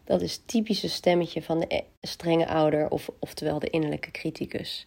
Dat 0.04 0.22
is 0.22 0.42
typische 0.46 0.90
stemmetje 0.90 1.42
van 1.42 1.60
de 1.60 1.84
strenge 2.02 2.48
ouder, 2.48 2.90
of, 2.90 3.12
oftewel 3.20 3.60
de 3.60 3.70
innerlijke 3.70 4.12
criticus. 4.12 4.86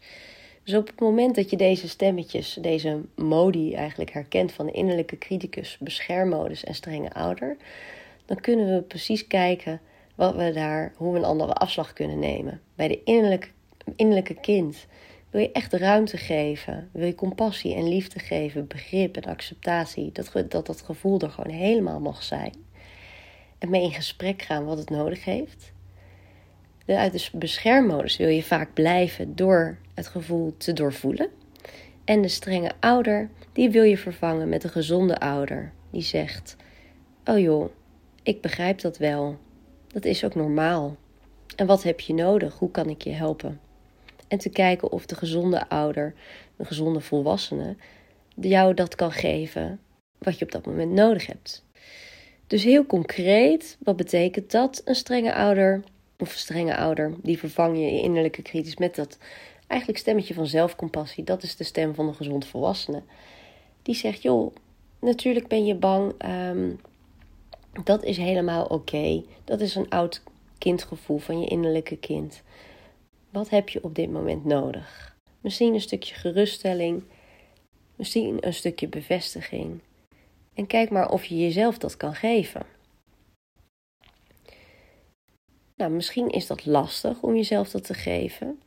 Dus 0.65 0.75
op 0.75 0.87
het 0.87 1.01
moment 1.01 1.35
dat 1.35 1.51
je 1.51 1.57
deze 1.57 1.89
stemmetjes, 1.89 2.59
deze 2.61 3.01
modi 3.17 3.75
eigenlijk 3.75 4.13
herkent 4.13 4.53
van 4.53 4.67
de 4.67 4.73
innerlijke 4.73 5.19
criticus, 5.19 5.77
beschermmodus 5.81 6.65
en 6.65 6.75
strenge 6.75 7.13
ouder, 7.13 7.57
dan 8.25 8.41
kunnen 8.41 8.75
we 8.75 8.83
precies 8.83 9.27
kijken 9.27 9.81
wat 10.15 10.35
we 10.35 10.53
daar, 10.53 10.93
hoe 10.97 11.13
we 11.13 11.19
een 11.19 11.25
andere 11.25 11.53
afslag 11.53 11.93
kunnen 11.93 12.19
nemen. 12.19 12.61
Bij 12.75 12.89
de 12.89 13.01
innerlijke, 13.05 13.49
innerlijke 13.97 14.35
kind 14.35 14.87
wil 15.33 15.41
je 15.41 15.53
echt 15.53 15.73
ruimte 15.73 16.17
geven, 16.17 16.89
wil 16.93 17.07
je 17.07 17.15
compassie 17.15 17.75
en 17.75 17.89
liefde 17.89 18.19
geven, 18.19 18.67
begrip 18.67 19.17
en 19.17 19.31
acceptatie, 19.31 20.13
dat 20.13 20.33
dat, 20.49 20.67
dat 20.67 20.83
gevoel 20.83 21.21
er 21.21 21.31
gewoon 21.31 21.55
helemaal 21.55 22.01
mag 22.01 22.23
zijn. 22.23 22.55
En 23.59 23.71
mee 23.71 23.83
in 23.83 23.93
gesprek 23.93 24.43
gaan 24.43 24.65
wat 24.65 24.79
het 24.79 24.91
nodig 24.91 25.25
heeft. 25.25 25.73
Uit 26.87 27.13
de 27.13 27.39
beschermmodus 27.39 28.17
wil 28.17 28.29
je 28.29 28.43
vaak 28.43 28.75
blijven 28.75 29.37
door 29.37 29.79
het 29.95 30.07
gevoel 30.07 30.55
te 30.57 30.73
doorvoelen. 30.73 31.29
En 32.05 32.23
de 32.23 32.29
strenge 32.29 32.73
ouder, 32.81 33.31
die 33.53 33.71
wil 33.71 33.83
je 33.83 33.99
vervangen 33.99 34.49
met 34.49 34.65
een 34.65 34.71
gezonde 34.71 35.19
ouder. 35.19 35.73
Die 35.91 36.03
zegt: 36.03 36.57
Oh 37.25 37.39
joh, 37.39 37.71
ik 38.23 38.41
begrijp 38.41 38.81
dat 38.81 38.99
wel. 38.99 39.39
Dat 39.87 40.05
is 40.05 40.25
ook 40.25 40.35
normaal. 40.35 40.97
En 41.57 41.67
wat 41.67 41.83
heb 41.83 42.01
je 42.01 42.15
nodig? 42.15 42.59
Hoe 42.59 42.71
kan 42.71 42.89
ik 42.89 43.03
je 43.03 43.13
helpen? 43.13 43.61
En 44.33 44.39
te 44.39 44.51
kijken 44.51 44.93
of 44.93 45.07
de 45.07 45.15
gezonde 45.15 45.69
ouder, 45.69 46.15
de 46.57 46.65
gezonde 46.65 47.01
volwassene, 47.01 47.77
jou 48.35 48.75
dat 48.75 48.95
kan 48.95 49.13
geven 49.13 49.81
wat 50.19 50.39
je 50.39 50.45
op 50.45 50.53
dat 50.53 50.67
moment 50.67 50.93
nodig 50.93 51.27
hebt. 51.27 51.65
Dus 52.47 52.65
heel 52.65 52.87
concreet, 52.87 53.77
wat 53.81 53.97
betekent 53.97 54.51
dat? 54.51 54.83
Een 54.85 54.95
strenge 54.95 55.35
ouder 55.35 55.83
of 56.19 56.33
een 56.33 56.39
strenge 56.39 56.77
ouder, 56.77 57.15
die 57.23 57.39
vervang 57.39 57.79
je 57.79 58.03
innerlijke 58.03 58.43
kritisch 58.43 58.77
met 58.77 58.95
dat 58.95 59.19
eigenlijk 59.67 60.01
stemmetje 60.01 60.35
van 60.35 60.47
zelfcompassie. 60.47 61.25
Dat 61.25 61.43
is 61.43 61.57
de 61.57 61.65
stem 61.65 61.95
van 61.95 62.07
de 62.07 62.15
gezond 62.15 62.47
volwassene. 62.47 63.03
Die 63.83 63.95
zegt, 63.95 64.23
joh, 64.23 64.55
natuurlijk 65.01 65.49
ben 65.49 65.65
je 65.67 65.75
bang. 65.75 66.15
Ehm, 66.19 66.71
dat 67.85 68.05
is 68.05 68.17
helemaal 68.17 68.65
oké. 68.65 69.23
Dat 69.45 69.61
is 69.61 69.75
een 69.75 69.91
oud 69.91 70.23
kindgevoel 70.59 71.19
van 71.19 71.41
je 71.41 71.47
innerlijke 71.47 71.97
kind. 71.97 72.43
Wat 73.33 73.49
heb 73.49 73.69
je 73.69 73.85
op 73.85 73.95
dit 73.95 74.11
moment 74.11 74.45
nodig? 74.45 75.17
Misschien 75.41 75.75
een 75.75 75.81
stukje 75.81 76.15
geruststelling, 76.15 77.03
misschien 77.97 78.37
een 78.47 78.55
stukje 78.55 78.89
bevestiging. 78.89 79.81
En 80.55 80.67
kijk 80.67 80.91
maar 80.91 81.11
of 81.11 81.25
je 81.25 81.39
jezelf 81.39 81.79
dat 81.79 81.97
kan 81.97 82.15
geven. 82.15 82.67
Nou, 85.77 85.91
misschien 85.91 86.29
is 86.29 86.47
dat 86.47 86.67
lastig 86.67 87.23
om 87.23 87.35
jezelf 87.35 87.71
dat 87.71 87.85
te 87.85 87.95
geven. 87.95 88.61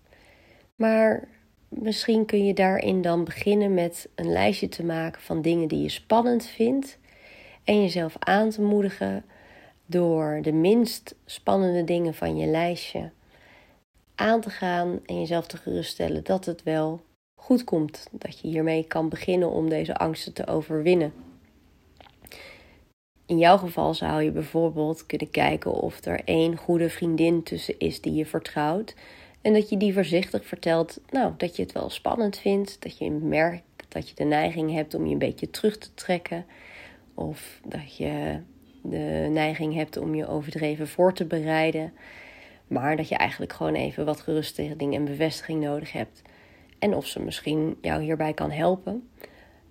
Maar 0.75 1.27
misschien 1.67 2.25
kun 2.25 2.45
je 2.45 2.53
daarin 2.53 3.01
dan 3.01 3.23
beginnen 3.23 3.73
met 3.73 4.09
een 4.15 4.31
lijstje 4.31 4.69
te 4.69 4.83
maken 4.83 5.21
van 5.21 5.41
dingen 5.41 5.67
die 5.67 5.81
je 5.81 5.89
spannend 5.89 6.45
vindt. 6.45 6.97
En 7.63 7.81
jezelf 7.81 8.15
aan 8.19 8.49
te 8.49 8.61
moedigen 8.61 9.25
door 9.85 10.39
de 10.41 10.51
minst 10.51 11.15
spannende 11.25 11.83
dingen 11.83 12.13
van 12.13 12.37
je 12.37 12.45
lijstje 12.45 13.11
aan 14.15 14.41
te 14.41 14.49
gaan 14.49 14.99
en 15.05 15.19
jezelf 15.19 15.47
te 15.47 15.57
geruststellen 15.57 16.23
dat 16.23 16.45
het 16.45 16.63
wel 16.63 17.01
goed 17.35 17.63
komt. 17.63 18.07
Dat 18.11 18.39
je 18.39 18.47
hiermee 18.47 18.83
kan 18.83 19.09
beginnen 19.09 19.49
om 19.49 19.69
deze 19.69 19.95
angsten 19.95 20.33
te 20.33 20.47
overwinnen. 20.47 21.13
In 23.25 23.37
jouw 23.37 23.57
geval 23.57 23.93
zou 23.93 24.21
je 24.21 24.31
bijvoorbeeld 24.31 25.05
kunnen 25.05 25.29
kijken 25.29 25.71
of 25.71 26.05
er 26.05 26.21
één 26.25 26.57
goede 26.57 26.89
vriendin 26.89 27.43
tussen 27.43 27.79
is 27.79 28.01
die 28.01 28.13
je 28.13 28.25
vertrouwt. 28.25 28.95
En 29.41 29.53
dat 29.53 29.69
je 29.69 29.77
die 29.77 29.93
voorzichtig 29.93 30.45
vertelt, 30.45 30.99
nou, 31.09 31.33
dat 31.37 31.55
je 31.55 31.61
het 31.61 31.71
wel 31.71 31.89
spannend 31.89 32.37
vindt. 32.37 32.81
Dat 32.81 32.97
je 32.97 33.11
merkt 33.11 33.63
dat 33.87 34.09
je 34.09 34.15
de 34.15 34.23
neiging 34.23 34.71
hebt 34.71 34.93
om 34.93 35.05
je 35.05 35.11
een 35.11 35.17
beetje 35.17 35.49
terug 35.49 35.77
te 35.77 35.93
trekken. 35.93 36.45
Of 37.13 37.59
dat 37.63 37.95
je 37.97 38.39
de 38.81 39.27
neiging 39.31 39.73
hebt 39.73 39.97
om 39.97 40.15
je 40.15 40.27
overdreven 40.27 40.87
voor 40.87 41.13
te 41.13 41.25
bereiden. 41.25 41.93
Maar 42.67 42.95
dat 42.95 43.09
je 43.09 43.15
eigenlijk 43.15 43.53
gewoon 43.53 43.75
even 43.75 44.05
wat 44.05 44.21
geruststelling 44.21 44.95
en 44.95 45.05
bevestiging 45.05 45.63
nodig 45.63 45.91
hebt. 45.91 46.21
En 46.79 46.95
of 46.95 47.07
ze 47.07 47.19
misschien 47.21 47.77
jou 47.81 48.01
hierbij 48.01 48.33
kan 48.33 48.51
helpen. 48.51 49.09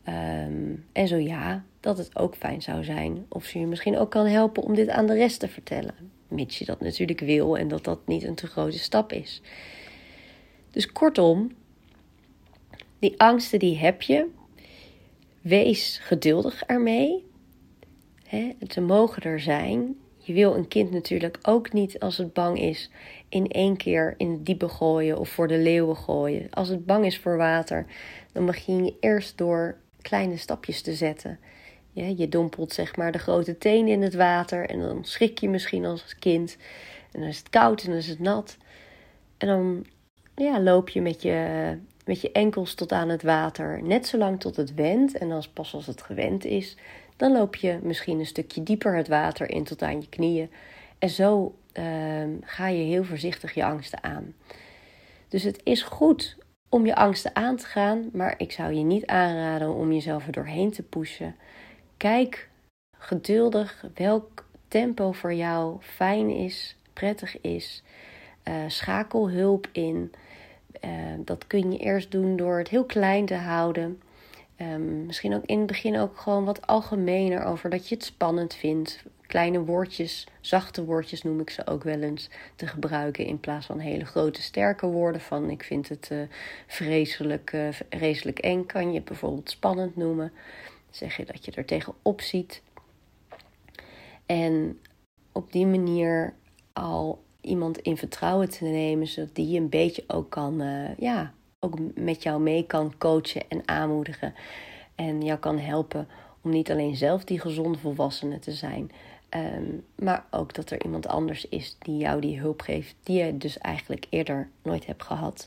Ehm, 0.05 0.75
en 0.93 1.09
zo 1.09 1.17
ja, 1.17 1.65
dat 1.81 1.99
het 1.99 2.17
ook 2.17 2.37
fijn 2.37 2.63
zou 2.63 2.85
zijn 2.85 3.27
of 3.29 3.45
ze 3.45 3.59
je 3.59 3.67
misschien 3.67 3.99
ook 3.99 4.11
kan 4.11 4.27
helpen 4.27 4.63
om 4.63 4.75
dit 4.75 4.89
aan 4.89 5.07
de 5.07 5.15
rest 5.15 5.41
te 5.41 5.49
vertellen. 5.49 5.95
Mits 6.29 6.59
je 6.59 6.65
dat 6.65 6.81
natuurlijk 6.81 7.21
wil 7.21 7.59
en 7.59 7.69
dat 7.69 7.85
dat 7.85 8.07
niet 8.07 8.25
een 8.25 8.35
te 8.35 8.47
grote 8.47 8.79
stap 8.79 9.13
is. 9.13 9.43
Dus 10.71 10.93
kortom, 10.93 11.51
die 12.99 13.21
angsten 13.21 13.59
die 13.59 13.79
heb 13.79 14.03
je. 14.03 14.27
Wees 15.41 15.99
geduldig 16.03 16.63
ermee. 16.63 17.27
He, 18.25 18.57
ze 18.69 18.81
mogen 18.81 19.23
er 19.23 19.41
zijn. 19.41 19.97
Je 20.27 20.33
wil 20.33 20.55
een 20.55 20.69
kind 20.69 20.91
natuurlijk 20.91 21.39
ook 21.43 21.73
niet 21.73 22.01
als 22.01 22.19
het 22.19 22.33
bang 22.33 22.59
is 22.59 22.91
in 23.29 23.47
één 23.47 23.77
keer 23.77 24.15
in 24.17 24.31
het 24.31 24.47
diepe 24.47 24.69
gooien 24.69 25.19
of 25.19 25.29
voor 25.29 25.49
de 25.49 25.59
leeuwen 25.59 25.97
gooien. 25.97 26.47
Als 26.51 26.69
het 26.69 26.87
bang 26.87 27.05
is 27.05 27.19
voor 27.19 27.37
water, 27.37 27.87
dan 28.33 28.47
begin 28.47 28.85
je 28.85 28.95
eerst 29.01 29.39
door 29.39 29.77
kleine 30.01 30.37
stapjes 30.37 30.83
te 30.83 30.95
zetten. 30.95 31.39
Ja, 31.93 32.07
je 32.17 32.29
dompelt 32.29 32.73
zeg 32.73 32.97
maar 32.97 33.13
de 33.13 33.19
grote 33.19 33.59
teen 33.59 33.89
in 33.89 34.03
het 34.03 34.15
water 34.15 34.69
en 34.69 34.81
dan 34.81 35.05
schrik 35.05 35.39
je 35.39 35.49
misschien 35.49 35.85
als 35.85 36.19
kind. 36.19 36.57
En 37.13 37.21
dan 37.21 37.29
is 37.29 37.39
het 37.39 37.51
koud 37.51 37.83
en 37.83 37.89
dan 37.89 37.99
is 37.99 38.09
het 38.09 38.19
nat. 38.19 38.57
En 39.39 39.49
dan 39.49 39.87
ja, 40.35 40.61
loop 40.61 40.89
je 40.89 41.03
met, 41.03 41.23
je 41.23 41.79
met 42.05 42.21
je 42.21 42.33
enkels 42.33 42.75
tot 42.75 42.93
aan 42.93 43.09
het 43.09 43.23
water, 43.23 43.83
net 43.83 44.07
zolang 44.07 44.41
tot 44.41 44.57
het 44.57 44.75
wendt. 44.75 45.19
En 45.19 45.33
als, 45.33 45.49
pas 45.49 45.75
als 45.75 45.87
het 45.87 46.03
gewend 46.03 46.45
is, 46.45 46.77
dan 47.17 47.33
loop 47.33 47.55
je 47.55 47.79
misschien 47.83 48.19
een 48.19 48.27
stukje 48.27 48.63
dieper 48.63 48.97
het 48.97 49.09
water 49.09 49.51
in 49.51 49.65
tot 49.65 49.83
aan 49.83 50.01
je 50.01 50.09
knieën. 50.09 50.51
En 50.99 51.11
zo 51.11 51.55
ehm, 51.73 52.31
ga 52.41 52.69
je 52.69 52.85
heel 52.85 53.05
voorzichtig 53.05 53.55
je 53.55 53.65
angsten 53.65 54.03
aan. 54.03 54.35
Dus 55.29 55.43
het 55.43 55.61
is 55.63 55.83
goed 55.83 56.37
om 56.69 56.87
je 56.87 56.95
angsten 56.95 57.37
aan 57.37 57.57
te 57.57 57.67
gaan, 57.67 58.09
maar 58.13 58.35
ik 58.37 58.53
zou 58.53 58.73
je 58.73 58.83
niet 58.83 59.07
aanraden 59.07 59.75
om 59.75 59.93
jezelf 59.93 60.27
er 60.27 60.33
doorheen 60.33 60.71
te 60.71 60.83
pushen. 60.83 61.37
Kijk 61.97 62.49
geduldig 62.99 63.85
welk 63.95 64.45
tempo 64.69 65.13
voor 65.13 65.35
jou 65.35 65.77
fijn 65.81 66.31
is, 66.31 66.77
prettig 66.93 67.41
is. 67.41 67.83
Uh, 68.49 68.55
schakel 68.67 69.31
hulp 69.31 69.69
in. 69.73 70.13
Uh, 70.85 70.91
dat 71.19 71.47
kun 71.47 71.73
je 71.73 71.79
eerst 71.79 72.11
doen 72.11 72.37
door 72.37 72.59
het 72.59 72.69
heel 72.69 72.85
klein 72.85 73.27
te 73.27 73.35
houden. 73.35 74.03
Um, 74.59 75.07
misschien 75.07 75.35
ook 75.35 75.45
in 75.45 75.59
het 75.59 75.67
begin 75.67 75.99
ook 75.99 76.19
gewoon 76.19 76.45
wat 76.45 76.67
algemener 76.67 77.45
over 77.45 77.71
dat 77.71 77.89
je 77.89 77.95
het 77.95 78.05
spannend 78.05 78.55
vindt. 78.55 79.05
Kleine 79.27 79.65
woordjes, 79.65 80.27
zachte 80.41 80.85
woordjes 80.85 81.23
noem 81.23 81.41
ik 81.41 81.51
ze 81.51 81.67
ook 81.67 81.83
wel 81.83 82.01
eens, 82.01 82.31
te 82.57 82.67
gebruiken 82.67 83.27
in 83.27 83.41
plaats 83.41 83.67
van 83.67 83.79
hele 83.79 84.05
grote 84.05 84.43
sterke 84.43 84.87
woorden 84.87 85.21
van 85.21 85.51
ik 85.51 85.63
vind 85.63 85.89
het 85.89 86.09
uh, 86.13 86.23
vreselijk, 86.67 87.53
uh, 87.53 87.69
vreselijk 87.91 88.39
eng. 88.39 88.67
Kan 88.67 88.93
je 88.93 89.03
bijvoorbeeld 89.03 89.51
spannend 89.51 89.97
noemen. 89.97 90.33
Zeg 90.91 91.17
je 91.17 91.25
dat 91.25 91.45
je 91.45 91.53
er 91.53 91.65
tegenop 91.65 92.21
ziet. 92.21 92.63
En 94.27 94.81
op 95.33 95.53
die 95.53 95.67
manier 95.67 96.35
al 96.73 97.23
iemand 97.41 97.79
in 97.79 97.97
vertrouwen 97.97 98.51
te 98.51 98.65
nemen, 98.65 99.07
zodat 99.07 99.35
die 99.35 99.61
een 99.61 99.69
beetje 99.69 100.05
ook 100.07 100.31
kan, 100.31 100.63
uh, 100.63 100.97
ja, 100.97 101.35
ook 101.65 101.79
met 101.95 102.23
jou 102.23 102.41
mee 102.41 102.67
kan 102.67 102.95
coachen 102.99 103.43
en 103.49 103.63
aanmoedigen. 103.65 104.35
En 104.95 105.23
jou 105.23 105.39
kan 105.39 105.59
helpen 105.59 106.09
om 106.43 106.51
niet 106.51 106.71
alleen 106.71 106.97
zelf 106.97 107.25
die 107.25 107.41
gezonde 107.41 107.79
volwassene 107.79 108.39
te 108.39 108.53
zijn, 108.53 108.91
um, 109.31 109.85
maar 109.95 110.25
ook 110.31 110.55
dat 110.55 110.71
er 110.71 110.85
iemand 110.85 111.07
anders 111.07 111.49
is 111.49 111.77
die 111.79 111.97
jou 111.97 112.21
die 112.21 112.39
hulp 112.39 112.61
geeft, 112.61 112.95
die 113.03 113.25
je 113.25 113.37
dus 113.37 113.59
eigenlijk 113.59 114.07
eerder 114.11 114.49
nooit 114.63 114.87
hebt 114.87 115.03
gehad. 115.03 115.47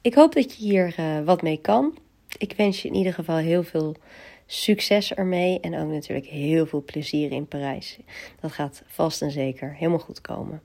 Ik 0.00 0.14
hoop 0.14 0.34
dat 0.34 0.54
je 0.54 0.64
hier 0.64 0.94
uh, 0.98 1.20
wat 1.24 1.42
mee 1.42 1.60
kan. 1.60 1.98
Ik 2.38 2.52
wens 2.56 2.82
je 2.82 2.88
in 2.88 2.94
ieder 2.94 3.14
geval 3.14 3.36
heel 3.36 3.62
veel 3.62 3.96
succes 4.46 5.14
ermee 5.14 5.60
en 5.60 5.78
ook 5.78 5.90
natuurlijk 5.90 6.26
heel 6.26 6.66
veel 6.66 6.82
plezier 6.82 7.32
in 7.32 7.46
Parijs. 7.46 7.98
Dat 8.40 8.52
gaat 8.52 8.82
vast 8.86 9.22
en 9.22 9.30
zeker 9.30 9.74
helemaal 9.74 9.98
goed 9.98 10.20
komen. 10.20 10.62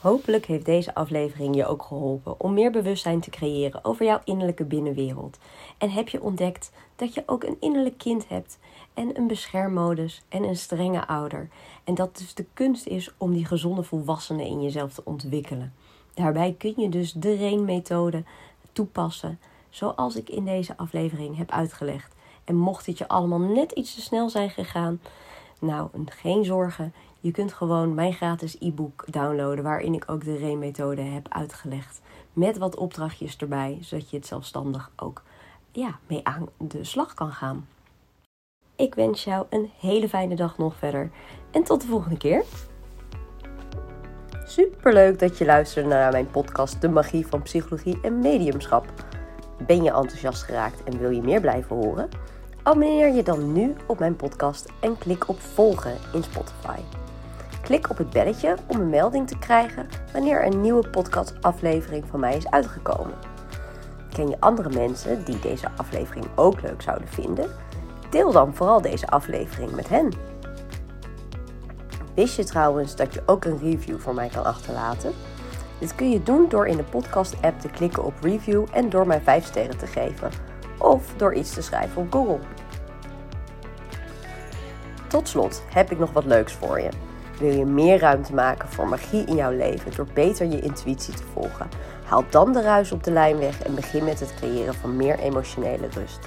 Hopelijk 0.00 0.46
heeft 0.46 0.64
deze 0.64 0.94
aflevering 0.94 1.56
je 1.56 1.66
ook 1.66 1.82
geholpen 1.82 2.40
om 2.40 2.54
meer 2.54 2.70
bewustzijn 2.70 3.20
te 3.20 3.30
creëren 3.30 3.84
over 3.84 4.04
jouw 4.04 4.20
innerlijke 4.24 4.64
binnenwereld. 4.64 5.38
En 5.78 5.90
heb 5.90 6.08
je 6.08 6.22
ontdekt 6.22 6.72
dat 6.96 7.14
je 7.14 7.22
ook 7.26 7.42
een 7.42 7.56
innerlijk 7.60 7.98
kind 7.98 8.28
hebt 8.28 8.58
en 8.94 9.16
een 9.16 9.26
beschermmodus 9.26 10.22
en 10.28 10.42
een 10.42 10.56
strenge 10.56 11.06
ouder. 11.06 11.48
En 11.84 11.94
dat 11.94 12.16
dus 12.16 12.34
de 12.34 12.46
kunst 12.54 12.86
is 12.86 13.10
om 13.16 13.32
die 13.32 13.44
gezonde 13.44 13.82
volwassenen 13.82 14.46
in 14.46 14.62
jezelf 14.62 14.94
te 14.94 15.04
ontwikkelen. 15.04 15.74
Daarbij 16.14 16.54
kun 16.58 16.74
je 16.76 16.88
dus 16.88 17.12
de 17.12 17.34
REEN-methode 17.34 18.24
toepassen, 18.72 19.38
zoals 19.70 20.16
ik 20.16 20.28
in 20.28 20.44
deze 20.44 20.76
aflevering 20.76 21.36
heb 21.36 21.50
uitgelegd. 21.50 22.14
En 22.44 22.56
mocht 22.56 22.86
het 22.86 22.98
je 22.98 23.08
allemaal 23.08 23.38
net 23.38 23.72
iets 23.72 23.94
te 23.94 24.00
snel 24.00 24.28
zijn 24.28 24.50
gegaan, 24.50 25.00
nou, 25.58 25.88
geen 26.04 26.44
zorgen. 26.44 26.92
Je 27.22 27.30
kunt 27.30 27.52
gewoon 27.52 27.94
mijn 27.94 28.12
gratis 28.12 28.56
e-book 28.60 29.04
downloaden, 29.10 29.64
waarin 29.64 29.94
ik 29.94 30.04
ook 30.06 30.24
de 30.24 30.36
REEN-methode 30.36 31.02
heb 31.02 31.26
uitgelegd. 31.28 32.00
Met 32.32 32.58
wat 32.58 32.76
opdrachtjes 32.76 33.36
erbij, 33.36 33.78
zodat 33.80 34.10
je 34.10 34.16
het 34.16 34.26
zelfstandig 34.26 34.90
ook 34.96 35.22
ja, 35.72 35.98
mee 36.06 36.20
aan 36.26 36.46
de 36.56 36.84
slag 36.84 37.14
kan 37.14 37.32
gaan. 37.32 37.66
Ik 38.76 38.94
wens 38.94 39.24
jou 39.24 39.46
een 39.50 39.70
hele 39.78 40.08
fijne 40.08 40.36
dag 40.36 40.58
nog 40.58 40.76
verder 40.76 41.10
en 41.50 41.62
tot 41.62 41.80
de 41.80 41.86
volgende 41.86 42.16
keer. 42.16 42.44
Superleuk 44.46 45.18
dat 45.18 45.38
je 45.38 45.44
luisterde 45.44 45.88
naar 45.88 46.12
mijn 46.12 46.30
podcast 46.30 46.80
De 46.80 46.88
Magie 46.88 47.26
van 47.26 47.42
Psychologie 47.42 47.98
en 48.02 48.18
Mediumschap. 48.18 48.92
Ben 49.66 49.82
je 49.82 49.92
enthousiast 49.92 50.42
geraakt 50.42 50.84
en 50.84 50.98
wil 50.98 51.10
je 51.10 51.22
meer 51.22 51.40
blijven 51.40 51.76
horen? 51.76 52.08
Abonneer 52.62 53.14
je 53.14 53.22
dan 53.22 53.52
nu 53.52 53.74
op 53.86 53.98
mijn 53.98 54.16
podcast 54.16 54.72
en 54.80 54.98
klik 54.98 55.28
op 55.28 55.40
volgen 55.40 55.96
in 56.12 56.22
Spotify. 56.22 56.80
Klik 57.62 57.90
op 57.90 57.98
het 57.98 58.10
belletje 58.10 58.56
om 58.66 58.80
een 58.80 58.90
melding 58.90 59.28
te 59.28 59.38
krijgen 59.38 59.88
wanneer 60.12 60.44
een 60.44 60.60
nieuwe 60.60 60.88
podcastaflevering 60.88 62.04
van 62.10 62.20
mij 62.20 62.36
is 62.36 62.50
uitgekomen. 62.50 63.14
Ken 64.12 64.28
je 64.28 64.40
andere 64.40 64.68
mensen 64.68 65.24
die 65.24 65.38
deze 65.38 65.68
aflevering 65.76 66.26
ook 66.34 66.60
leuk 66.60 66.82
zouden 66.82 67.08
vinden? 67.08 67.50
Deel 68.10 68.32
dan 68.32 68.54
vooral 68.54 68.80
deze 68.80 69.06
aflevering 69.06 69.70
met 69.74 69.88
hen. 69.88 70.12
Wist 72.14 72.36
je 72.36 72.44
trouwens 72.44 72.96
dat 72.96 73.14
je 73.14 73.22
ook 73.26 73.44
een 73.44 73.58
review 73.58 73.98
voor 73.98 74.14
mij 74.14 74.28
kan 74.28 74.44
achterlaten? 74.44 75.12
Dit 75.78 75.94
kun 75.94 76.10
je 76.10 76.22
doen 76.22 76.48
door 76.48 76.66
in 76.66 76.76
de 76.76 76.82
podcast-app 76.82 77.60
te 77.60 77.68
klikken 77.68 78.04
op 78.04 78.14
review 78.20 78.66
en 78.72 78.90
door 78.90 79.06
mij 79.06 79.20
5 79.20 79.44
sterren 79.44 79.78
te 79.78 79.86
geven. 79.86 80.30
Of 80.78 81.14
door 81.16 81.34
iets 81.34 81.54
te 81.54 81.62
schrijven 81.62 82.02
op 82.02 82.12
Google. 82.12 82.38
Tot 85.06 85.28
slot 85.28 85.62
heb 85.72 85.90
ik 85.90 85.98
nog 85.98 86.12
wat 86.12 86.24
leuks 86.24 86.52
voor 86.52 86.80
je. 86.80 86.88
Wil 87.40 87.52
je 87.52 87.64
meer 87.64 87.98
ruimte 87.98 88.34
maken 88.34 88.68
voor 88.68 88.88
magie 88.88 89.24
in 89.24 89.34
jouw 89.34 89.50
leven 89.50 89.92
door 89.96 90.06
beter 90.14 90.46
je 90.46 90.60
intuïtie 90.60 91.14
te 91.14 91.22
volgen? 91.32 91.68
Haal 92.04 92.24
dan 92.30 92.52
de 92.52 92.62
ruis 92.62 92.92
op 92.92 93.04
de 93.04 93.10
lijn 93.10 93.38
weg 93.38 93.62
en 93.62 93.74
begin 93.74 94.04
met 94.04 94.20
het 94.20 94.34
creëren 94.34 94.74
van 94.74 94.96
meer 94.96 95.18
emotionele 95.18 95.88
rust. 95.88 96.18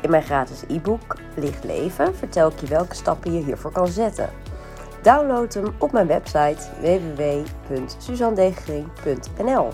In 0.00 0.10
mijn 0.10 0.22
gratis 0.22 0.62
e-book 0.68 1.16
Licht 1.34 1.64
Leven 1.64 2.16
vertel 2.16 2.48
ik 2.48 2.60
je 2.60 2.66
welke 2.66 2.94
stappen 2.94 3.32
je 3.32 3.44
hiervoor 3.44 3.72
kan 3.72 3.88
zetten. 3.88 4.30
Download 5.02 5.54
hem 5.54 5.74
op 5.78 5.92
mijn 5.92 6.06
website 6.06 6.58
www.suzandegering.nl. 6.80 9.68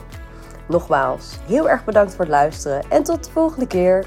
Nogmaals, 0.69 1.39
heel 1.47 1.69
erg 1.69 1.85
bedankt 1.85 2.15
voor 2.15 2.25
het 2.25 2.35
luisteren 2.35 2.83
en 2.89 3.03
tot 3.03 3.25
de 3.25 3.31
volgende 3.31 3.67
keer. 3.67 4.07